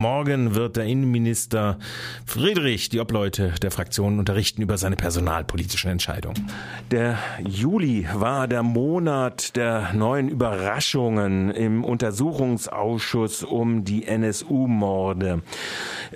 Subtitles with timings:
[0.00, 1.76] Morgen wird der Innenminister
[2.24, 6.48] Friedrich die Obleute der Fraktionen unterrichten über seine personalpolitischen Entscheidungen.
[6.92, 15.42] Der Juli war der Monat der neuen Überraschungen im Untersuchungsausschuss um die NSU-Morde.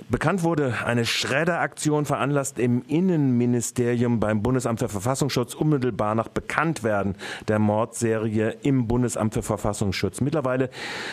[0.09, 7.15] Bekannt wurde eine Schredderaktion veranlasst im Innenministerium beim Bundesamt für Verfassungsschutz unmittelbar nach Bekanntwerden
[7.49, 10.21] der Mordserie im Bundesamt für Verfassungsschutz.
[10.21, 10.69] Mittlerweile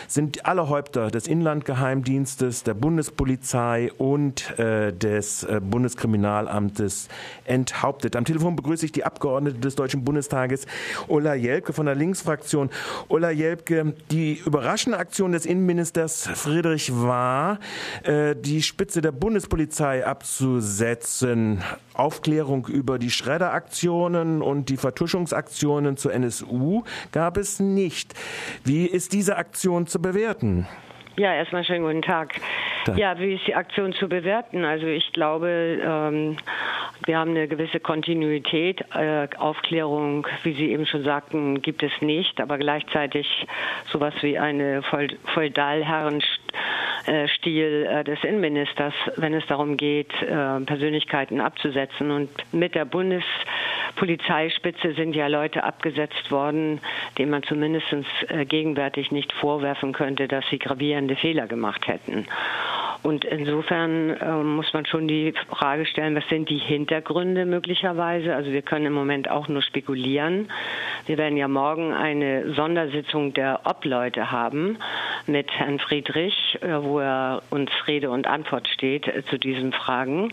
[0.07, 7.07] sind alle Häupter des Inlandgeheimdienstes der Bundespolizei und äh, des äh, Bundeskriminalamtes
[7.45, 8.15] enthauptet.
[8.15, 10.65] Am Telefon begrüße ich die Abgeordnete des Deutschen Bundestages,
[11.07, 12.69] Ulla Jelpke von der Linksfraktion.
[13.07, 17.59] Ulla Jelpke, die überraschende Aktion des Innenministers Friedrich war,
[18.03, 21.61] äh, die Spitze der Bundespolizei abzusetzen.
[21.93, 28.13] Aufklärung über die Schredderaktionen und die Vertuschungsaktionen zur NSU gab es nicht.
[28.63, 30.67] Wie ist diese Aktion zu bewerten?
[31.17, 32.35] Ja, erstmal schönen guten Tag.
[32.85, 32.97] Dank.
[32.97, 34.63] Ja, wie ist die Aktion zu bewerten?
[34.63, 36.37] Also ich glaube, ähm,
[37.05, 38.81] wir haben eine gewisse Kontinuität.
[38.95, 43.27] Äh, Aufklärung, wie Sie eben schon sagten, gibt es nicht, aber gleichzeitig
[43.91, 44.83] sowas wie eine
[45.33, 46.23] Feudalherren
[47.05, 52.11] äh, Stil äh, des Innenministers, wenn es darum geht, äh, Persönlichkeiten abzusetzen.
[52.11, 52.85] Und mit der
[54.01, 56.81] Bundespolizeispitze sind ja Leute abgesetzt worden,
[57.19, 57.85] denen man zumindest
[58.47, 62.25] gegenwärtig nicht vorwerfen könnte, dass sie gravierende Fehler gemacht hätten.
[63.03, 68.35] Und insofern äh, muss man schon die Frage stellen, was sind die Hintergründe möglicherweise?
[68.35, 70.49] Also wir können im Moment auch nur spekulieren.
[71.07, 74.77] Wir werden ja morgen eine Sondersitzung der Obleute haben
[75.25, 80.31] mit Herrn Friedrich, äh, wo er uns Rede und Antwort steht äh, zu diesen Fragen.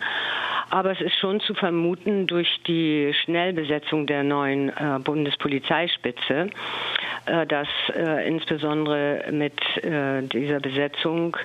[0.71, 6.51] Aber es ist schon zu vermuten durch die Schnellbesetzung der neuen äh, Bundespolizeispitze,
[7.27, 11.37] äh, dass äh, insbesondere mit äh, dieser Besetzung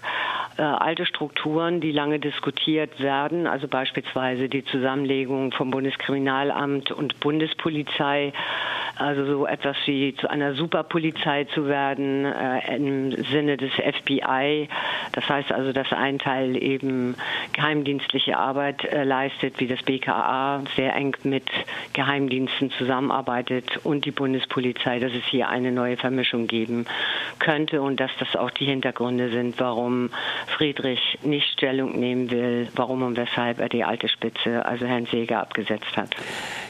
[0.57, 8.33] äh, alte Strukturen, die lange diskutiert werden, also beispielsweise die Zusammenlegung vom Bundeskriminalamt und Bundespolizei,
[8.97, 14.69] also so etwas wie zu einer Superpolizei zu werden äh, im Sinne des FBI.
[15.13, 17.15] Das heißt also, dass ein Teil eben
[17.53, 21.49] geheimdienstliche Arbeit äh, leistet, wie das BKA sehr eng mit
[21.93, 26.85] Geheimdiensten zusammenarbeitet und die Bundespolizei, dass es hier eine neue Vermischung geben
[27.39, 30.09] könnte und dass das auch die Hintergründe sind, warum
[30.47, 35.39] Friedrich nicht Stellung nehmen will, warum und weshalb er die alte Spitze, also Herrn Seeger,
[35.39, 36.09] abgesetzt hat.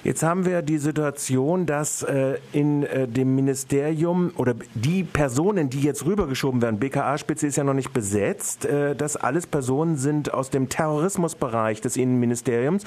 [0.03, 5.81] Jetzt haben wir die Situation, dass äh, in äh, dem Ministerium oder die Personen, die
[5.81, 10.49] jetzt rübergeschoben werden, BKA-Spitze ist ja noch nicht besetzt, äh, dass alles Personen sind aus
[10.49, 12.83] dem Terrorismusbereich des Innenministeriums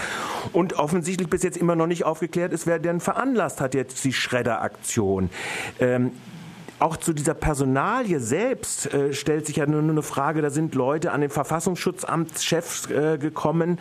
[0.52, 4.12] und offensichtlich bis jetzt immer noch nicht aufgeklärt ist, wer denn veranlasst hat jetzt die
[4.12, 5.30] Schredderaktion.
[5.78, 6.10] Ähm,
[6.78, 10.42] auch zu dieser Personalie selbst äh, stellt sich ja nur, nur eine Frage.
[10.42, 13.78] Da sind Leute an den Verfassungsschutzamtschef äh, gekommen,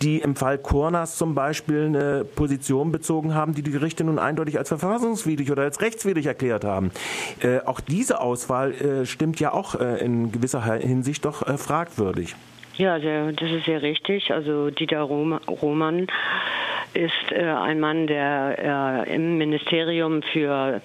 [0.00, 4.58] die im Fall Kurnas zum Beispiel eine Position bezogen haben, die die Gerichte nun eindeutig
[4.58, 6.92] als verfassungswidrig oder als rechtswidrig erklärt haben.
[7.40, 12.36] Äh, auch diese Auswahl äh, stimmt ja auch äh, in gewisser Hinsicht doch äh, fragwürdig.
[12.78, 14.30] Ja, das ist sehr richtig.
[14.32, 16.06] Also Dieter Roman
[16.96, 20.80] ist äh, ein Mann, der äh, im Ministerium für,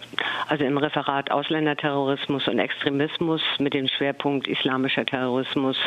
[0.48, 5.78] also im Referat Ausländerterrorismus und Extremismus mit dem Schwerpunkt islamischer Terrorismus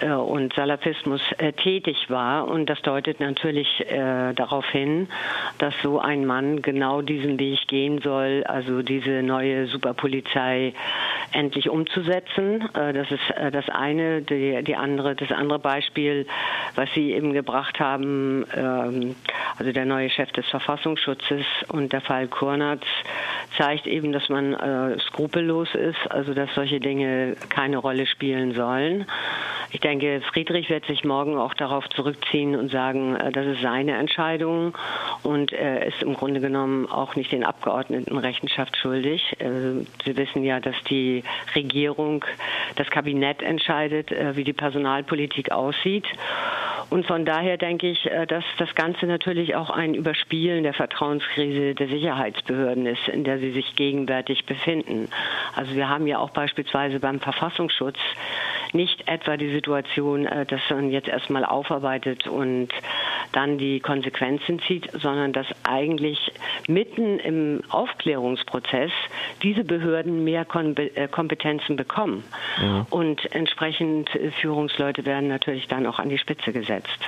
[0.00, 1.20] äh, und Salafismus
[1.62, 2.48] tätig war.
[2.48, 5.08] Und das deutet natürlich darauf hin,
[5.58, 10.74] dass so ein Mann genau diesen Weg gehen soll, also diese neue Superpolizei
[11.32, 12.68] endlich umzusetzen.
[12.72, 13.22] Das ist
[13.52, 14.22] das eine.
[14.22, 16.26] Die, die andere, das andere Beispiel,
[16.74, 19.14] was Sie eben gebracht haben, ähm,
[19.58, 22.84] also der neue Chef des Verfassungsschutzes und der Fall Kurnatz
[23.56, 24.54] zeigt eben, dass man
[25.00, 29.06] skrupellos ist, also dass solche Dinge keine Rolle spielen sollen.
[29.70, 33.96] Ich denke, Friedrich wird sich morgen auch darauf zurückziehen und sagen, äh, das ist seine
[33.96, 34.76] Entscheidung
[35.22, 39.36] und er ist im Grunde genommen auch nicht den Abgeordneten Rechenschaft schuldig.
[39.40, 41.22] Äh, Sie wissen ja, dass die
[41.54, 42.24] Regierung,
[42.76, 46.06] das Kabinett entscheidet, äh, wie die Personalpolitik aussieht.
[46.90, 51.86] Und von daher denke ich, dass das Ganze natürlich auch ein Überspielen der Vertrauenskrise der
[51.86, 55.10] Sicherheitsbehörden ist, in der sie sich gegenwärtig befinden.
[55.54, 57.98] Also wir haben ja auch beispielsweise beim Verfassungsschutz
[58.74, 62.68] nicht etwa die Situation, äh, dass man jetzt erstmal aufarbeitet und
[63.32, 66.18] dann die Konsequenzen zieht, sondern dass eigentlich
[66.66, 68.90] mitten im Aufklärungsprozess
[69.42, 72.24] diese Behörden mehr äh, Kompetenzen bekommen.
[72.60, 72.86] Mhm.
[72.90, 76.98] Und entsprechend äh, Führungsleute werden natürlich dann auch an die Spitze gesetzt.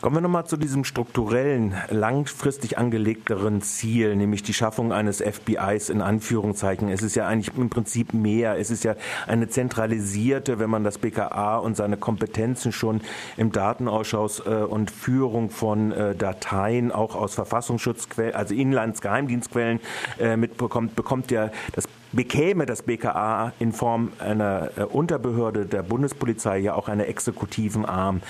[0.00, 6.00] Kommen wir nochmal zu diesem strukturellen, langfristig angelegteren Ziel, nämlich die Schaffung eines FBIs in
[6.00, 6.88] Anführungszeichen.
[6.88, 8.58] Es ist ja eigentlich im Prinzip mehr.
[8.58, 8.94] Es ist ja
[9.26, 13.00] eine zentralisierte, wenn man das BKA und seine Kompetenzen schon
[13.36, 19.80] im Datenausschuss äh, und Führung von äh, Dateien auch aus Verfassungsschutzquellen, also Inlandsgeheimdienstquellen
[20.18, 26.58] äh, mitbekommt, bekommt ja das bekäme das BKA in Form einer äh, Unterbehörde der Bundespolizei
[26.58, 28.22] ja auch einen exekutiven Arm.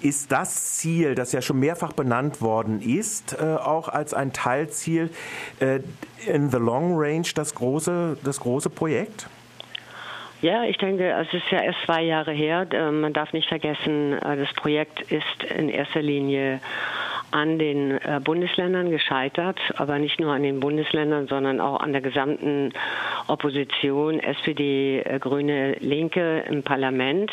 [0.00, 5.10] Ist das Ziel, das ja schon mehrfach benannt worden ist, äh, auch als ein Teilziel
[5.60, 5.80] äh,
[6.26, 9.28] in the long range das große, das große Projekt?
[10.40, 12.66] Ja, ich denke, es ist ja erst zwei Jahre her.
[12.92, 16.60] Man darf nicht vergessen, das Projekt ist in erster Linie
[17.30, 22.00] an den äh, Bundesländern gescheitert, aber nicht nur an den Bundesländern, sondern auch an der
[22.00, 22.72] gesamten
[23.26, 27.30] Opposition, SPD, äh, Grüne, Linke im Parlament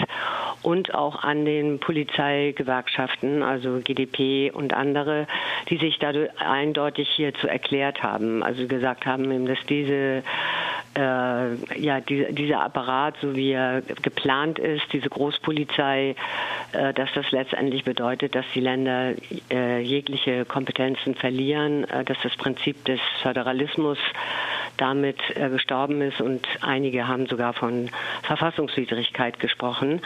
[0.63, 5.27] und auch an den Polizeigewerkschaften, also GDP und andere,
[5.69, 10.23] die sich dadurch eindeutig hierzu erklärt haben, also gesagt haben, dass diese
[10.95, 16.15] äh, ja, die, dieser Apparat, so wie er geplant ist, diese Großpolizei,
[16.71, 19.13] äh, dass das letztendlich bedeutet, dass die Länder
[19.51, 23.97] äh, jegliche Kompetenzen verlieren, äh, dass das Prinzip des Föderalismus
[24.77, 26.21] damit äh, gestorben ist.
[26.21, 27.89] Und einige haben sogar von
[28.25, 30.01] Verfassungswidrigkeit gesprochen.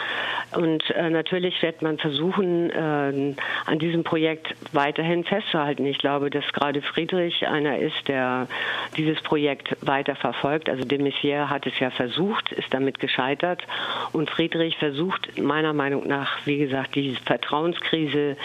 [0.55, 3.35] Und äh, natürlich wird man versuchen, äh,
[3.65, 5.85] an diesem Projekt weiterhin festzuhalten.
[5.85, 8.47] Ich glaube, dass gerade Friedrich einer ist, der
[8.97, 10.69] dieses Projekt weiter verfolgt.
[10.69, 13.61] Also de Maizière hat es ja versucht, ist damit gescheitert.
[14.11, 18.37] Und Friedrich versucht meiner Meinung nach, wie gesagt, die Vertrauenskrise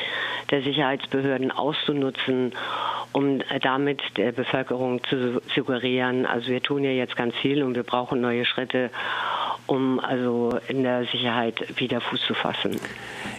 [0.50, 2.52] der Sicherheitsbehörden auszunutzen,
[3.12, 7.84] um damit der Bevölkerung zu suggerieren, also wir tun ja jetzt ganz viel und wir
[7.84, 8.90] brauchen neue Schritte,
[9.66, 12.78] um also in der Sicherheit wieder Fuß zu fassen.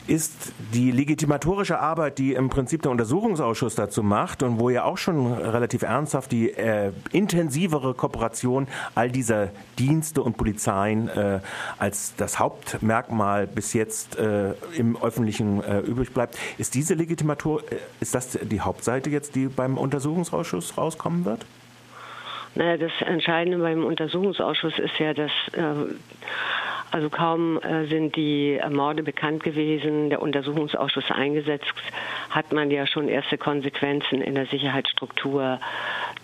[0.08, 4.98] Ist die legitimatorische Arbeit, die im Prinzip der Untersuchungsausschuss dazu macht und wo ja auch
[4.98, 9.50] schon relativ ernsthaft die äh, intensivere Kooperation all dieser
[9.80, 11.40] Dienste und Polizeien äh,
[11.80, 17.78] als das Hauptmerkmal bis jetzt äh, im öffentlichen äh, übrig bleibt, ist diese Legitimatur, äh,
[18.00, 21.46] ist das die Hauptseite jetzt, die beim Untersuchungsausschuss rauskommen wird?
[22.56, 25.94] Naja, das Entscheidende beim Untersuchungsausschuss ist ja, dass äh,
[26.92, 31.74] also kaum äh, sind die Morde bekannt gewesen, der Untersuchungsausschuss eingesetzt,
[32.30, 35.60] hat man ja schon erste Konsequenzen in der Sicherheitsstruktur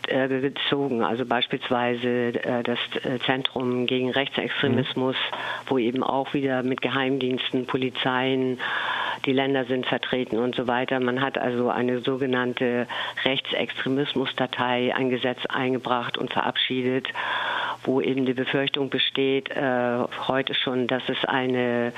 [0.07, 1.03] äh, gezogen.
[1.03, 2.31] Also beispielsweise
[2.63, 2.79] das
[3.25, 5.35] Zentrum gegen Rechtsextremismus, mhm.
[5.67, 8.57] wo eben auch wieder mit Geheimdiensten, Polizeien,
[9.25, 10.99] die Länder sind vertreten und so weiter.
[10.99, 12.87] Man hat also eine sogenannte
[13.23, 17.07] Rechtsextremismusdatei, ein Gesetz eingebracht und verabschiedet,
[17.83, 19.97] wo eben die Befürchtung besteht, äh,
[20.27, 21.93] heute schon, dass es eine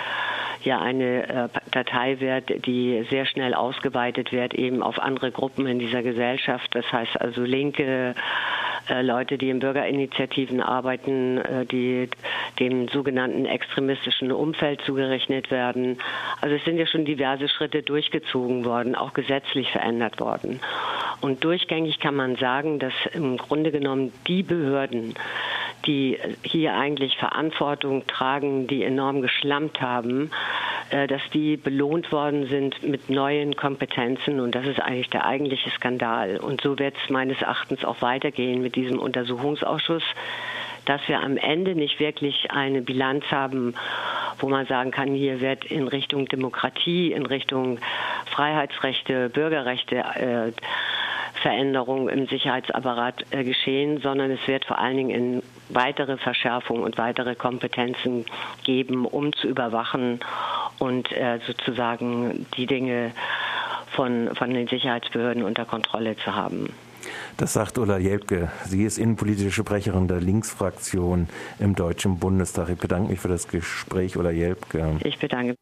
[0.65, 5.79] ja eine äh, Datei wird, die sehr schnell ausgeweitet wird, eben auf andere Gruppen in
[5.79, 6.73] dieser Gesellschaft.
[6.73, 8.15] Das heißt also Linke,
[8.89, 12.09] äh, Leute, die in Bürgerinitiativen arbeiten, äh, die
[12.59, 15.97] dem sogenannten extremistischen Umfeld zugerechnet werden.
[16.41, 20.59] Also es sind ja schon diverse Schritte durchgezogen worden, auch gesetzlich verändert worden.
[21.21, 25.13] Und durchgängig kann man sagen, dass im Grunde genommen die Behörden,
[25.85, 30.31] die hier eigentlich Verantwortung tragen, die enorm geschlampt haben,
[30.89, 34.39] äh, dass die belohnt worden sind mit neuen Kompetenzen.
[34.39, 36.37] Und das ist eigentlich der eigentliche Skandal.
[36.37, 40.03] Und so wird es meines Erachtens auch weitergehen mit diesem Untersuchungsausschuss
[40.85, 43.75] dass wir am Ende nicht wirklich eine Bilanz haben,
[44.39, 47.79] wo man sagen kann, hier wird in Richtung Demokratie, in Richtung
[48.25, 50.51] Freiheitsrechte, Bürgerrechte äh,
[51.41, 56.97] Veränderung im Sicherheitsapparat äh, geschehen, sondern es wird vor allen Dingen in weitere Verschärfung und
[56.97, 58.25] weitere Kompetenzen
[58.63, 60.19] geben, um zu überwachen
[60.79, 63.11] und äh, sozusagen die Dinge
[63.87, 66.73] von, von den Sicherheitsbehörden unter Kontrolle zu haben.
[67.37, 68.51] Das sagt Ulla Jelpke.
[68.65, 71.27] Sie ist innenpolitische Sprecherin der Linksfraktion
[71.59, 72.69] im Deutschen Bundestag.
[72.69, 74.97] Ich bedanke mich für das Gespräch, Ulla Jelpke.
[75.03, 75.57] Ich bedanke mich.